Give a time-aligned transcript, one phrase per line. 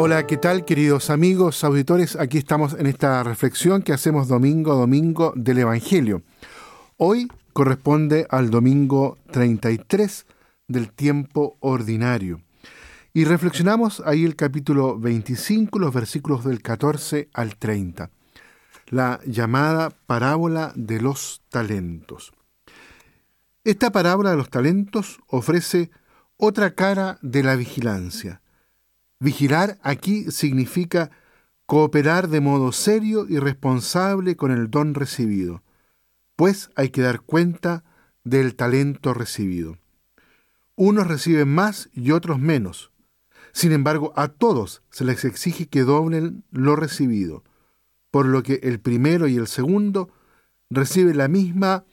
[0.00, 2.14] Hola, ¿qué tal queridos amigos, auditores?
[2.14, 6.22] Aquí estamos en esta reflexión que hacemos domingo domingo del Evangelio.
[6.98, 10.24] Hoy corresponde al domingo 33
[10.68, 12.40] del tiempo ordinario.
[13.12, 18.08] Y reflexionamos ahí el capítulo 25, los versículos del 14 al 30,
[18.90, 22.32] la llamada parábola de los talentos.
[23.64, 25.90] Esta parábola de los talentos ofrece
[26.36, 28.42] otra cara de la vigilancia.
[29.20, 31.10] Vigilar aquí significa
[31.66, 35.62] cooperar de modo serio y responsable con el don recibido,
[36.36, 37.84] pues hay que dar cuenta
[38.24, 39.76] del talento recibido.
[40.76, 42.92] Unos reciben más y otros menos.
[43.52, 47.42] Sin embargo, a todos se les exige que doblen lo recibido,
[48.12, 50.10] por lo que el primero y el segundo
[50.70, 51.84] reciben la misma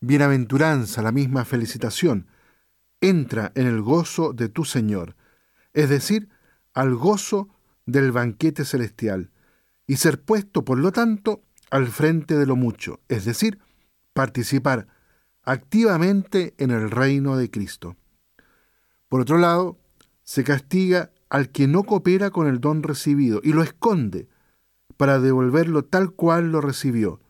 [0.00, 2.26] bienaventuranza, la misma felicitación.
[3.00, 5.14] Entra en el gozo de tu Señor,
[5.72, 6.28] es decir,
[6.74, 7.48] al gozo
[7.86, 9.30] del banquete celestial,
[9.86, 13.58] y ser puesto, por lo tanto, al frente de lo mucho, es decir,
[14.12, 14.86] participar
[15.42, 17.96] activamente en el reino de Cristo.
[19.08, 19.78] Por otro lado,
[20.22, 24.28] se castiga al que no coopera con el don recibido y lo esconde
[24.96, 27.20] para devolverlo tal cual lo recibió,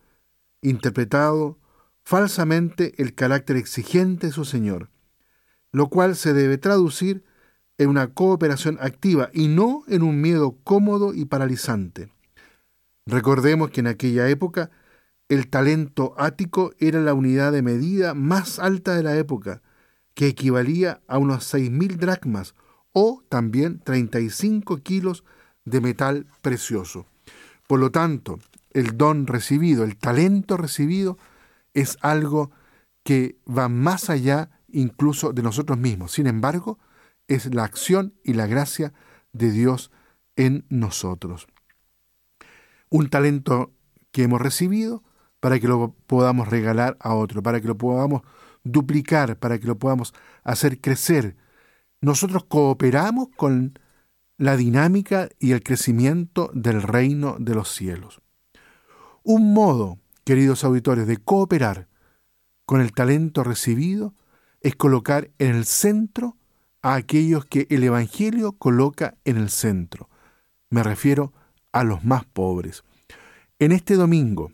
[0.61, 1.59] interpretado
[2.05, 4.91] falsamente el carácter exigente de su Señor,
[5.71, 7.25] lo cual se debe traducir
[7.83, 12.09] en una cooperación activa y no en un miedo cómodo y paralizante.
[13.07, 14.71] Recordemos que en aquella época
[15.29, 19.63] el talento ático era la unidad de medida más alta de la época,
[20.15, 22.55] que equivalía a unos 6.000 dracmas
[22.93, 25.25] o también 35 kilos
[25.65, 27.07] de metal precioso.
[27.67, 28.39] Por lo tanto,
[28.73, 31.19] el don recibido, el talento recibido,
[31.75, 32.51] es algo
[33.03, 36.13] que va más allá incluso de nosotros mismos.
[36.13, 36.79] Sin embargo,
[37.35, 38.93] es la acción y la gracia
[39.33, 39.91] de Dios
[40.37, 41.47] en nosotros.
[42.91, 43.73] Un talento
[44.11, 45.03] que hemos recibido
[45.41, 48.23] para que lo podamos regalar a otro, para que lo podamos
[48.65, 50.15] duplicar, para que lo podamos
[50.45, 51.37] hacer crecer.
[52.01, 53.79] Nosotros cooperamos con
[54.37, 58.21] la dinámica y el crecimiento del reino de los cielos.
[59.23, 61.89] Un modo, queridos auditores, de cooperar
[62.65, 64.15] con el talento recibido
[64.61, 66.37] es colocar en el centro
[66.83, 70.09] a aquellos que el Evangelio coloca en el centro.
[70.69, 71.33] Me refiero
[71.73, 72.85] a los más pobres.
[73.59, 74.53] En este domingo,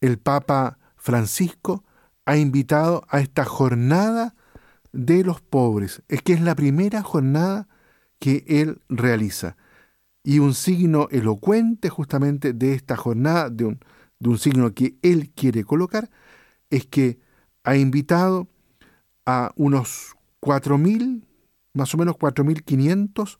[0.00, 1.84] el Papa Francisco
[2.24, 4.34] ha invitado a esta jornada
[4.92, 6.02] de los pobres.
[6.08, 7.68] Es que es la primera jornada
[8.18, 9.56] que él realiza.
[10.22, 13.80] Y un signo elocuente justamente de esta jornada, de un,
[14.18, 16.10] de un signo que él quiere colocar,
[16.70, 17.18] es que
[17.62, 18.48] ha invitado
[19.24, 21.24] a unos 4.000,
[21.76, 23.38] más o menos 4.500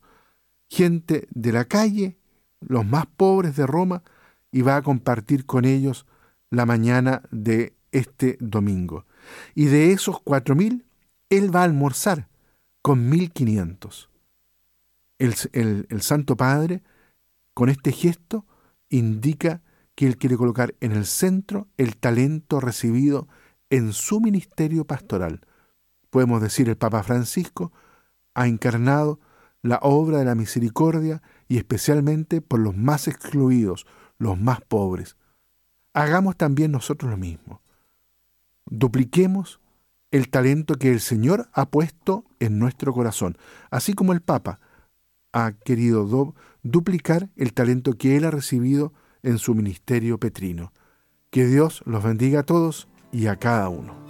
[0.69, 2.17] gente de la calle,
[2.59, 4.03] los más pobres de Roma,
[4.51, 6.05] y va a compartir con ellos
[6.49, 9.05] la mañana de este domingo.
[9.55, 10.85] Y de esos cuatro mil,
[11.29, 12.29] él va a almorzar
[12.81, 14.09] con mil quinientos.
[15.17, 15.33] El,
[15.89, 16.83] el Santo Padre,
[17.53, 18.45] con este gesto,
[18.89, 19.61] indica
[19.95, 23.27] que él quiere colocar en el centro el talento recibido
[23.71, 25.41] en su ministerio pastoral.
[26.11, 27.73] Podemos decir, el Papa Francisco
[28.37, 29.19] ha encarnado
[29.61, 33.85] la obra de la misericordia y especialmente por los más excluidos,
[34.17, 35.17] los más pobres.
[35.93, 37.61] Hagamos también nosotros lo mismo
[38.69, 39.59] dupliquemos
[40.11, 43.37] el talento que el Señor ha puesto en nuestro corazón,
[43.69, 44.59] así como el Papa
[45.33, 46.33] ha querido
[46.63, 48.93] duplicar el talento que él ha recibido
[49.23, 50.71] en su ministerio petrino.
[51.29, 54.06] Que Dios los bendiga a todos y a cada uno.